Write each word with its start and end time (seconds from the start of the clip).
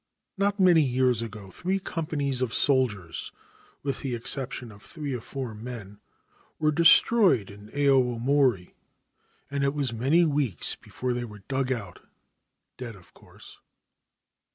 Not 0.35 0.59
many 0.59 0.81
years 0.81 1.21
ago 1.21 1.51
three 1.51 1.77
companies 1.77 2.41
of 2.41 2.55
soldiers, 2.55 3.31
with 3.83 3.99
the 3.99 4.15
exception 4.15 4.71
of 4.71 4.81
three 4.81 5.13
or 5.13 5.21
four 5.21 5.53
men, 5.53 5.99
were 6.57 6.71
destroyed 6.71 7.51
in 7.51 7.67
Aowomori; 7.69 8.73
and 9.51 9.63
it 9.63 9.75
was 9.75 9.93
many 9.93 10.25
weeks 10.25 10.73
before 10.75 11.13
they 11.13 11.23
were 11.23 11.43
dug 11.47 11.71
out, 11.71 11.99
dead 12.77 12.95
of 12.95 13.13
course. 13.13 13.59